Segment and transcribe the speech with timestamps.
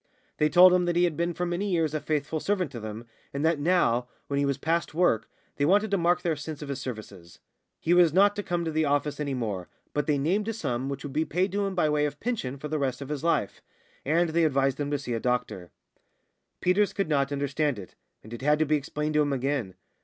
[0.39, 3.05] They told him that he had been for many years a faithful servant to them,
[3.35, 6.69] and that now when he was past work they wanted to mark their sense of
[6.69, 7.37] his services.
[7.79, 10.89] He was not to come to the office any more, but they named a sum
[10.89, 13.61] which would be paid him by way of pension for the rest of his life.
[14.03, 15.69] And they advised him to see a doctor.
[16.61, 17.93] Peters could not understand it,
[18.23, 19.75] and it had to be explained to him again.